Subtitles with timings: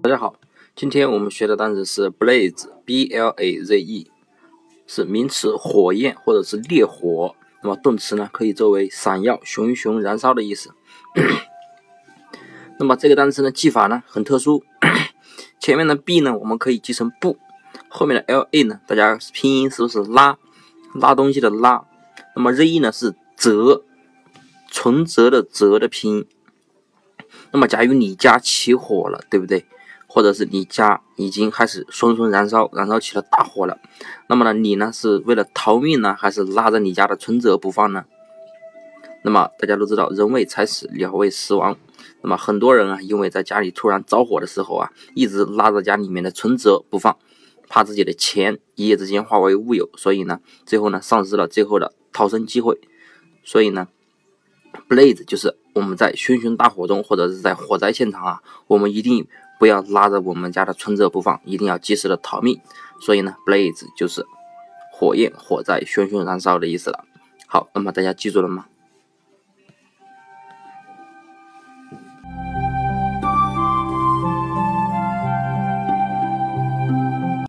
[0.00, 0.36] 大家好，
[0.76, 4.08] 今天我们学的单词是 blaze，b l a z e，
[4.86, 7.34] 是名词，火焰或者是烈火。
[7.62, 10.70] 那么动词呢，可以作为闪耀、熊熊燃烧的意思。
[12.78, 14.62] 那么这个单词的记法呢，很特殊。
[15.58, 17.36] 前面的 b 呢，我们可以记成不；
[17.88, 20.38] 后面的 l a 呢，大家拼音是不是拉？
[20.94, 21.84] 拉东西的拉。
[22.36, 23.82] 那么 z e 呢是折，
[24.70, 26.26] 存折的折的拼音。
[27.50, 29.66] 那么假如你家起火了，对不对？
[30.08, 33.78] 或者是你家已经开始熊熊燃烧，燃烧起了大火了，
[34.28, 38.06] 那么呢，你呢是为了逃命呢，还是拉着你家的存折不放呢？
[39.22, 41.76] 那么大家都知道，人为财死，鸟为食亡。
[42.22, 47.16] 那么很多人啊，因为在家里突然着火的时候啊，一直拉着家里面的存折不放，
[47.68, 52.80] 怕自己的钱一夜之间化为乌有，所以呢，最后呢，丧失了最后的逃生机会。
[53.44, 53.88] 所以呢
[54.88, 59.26] ，blaze 就是我们在熊熊大火中，或者是在火灾现场啊，我们一定
[59.58, 62.60] 不要拉着我们家的存折不放，一定要及时的逃命。
[63.00, 64.24] 所以呢，blaze 就是
[64.92, 67.04] 火焰、火灾、熊熊燃烧的意思了。
[67.46, 68.66] 好，那么大家记住了吗？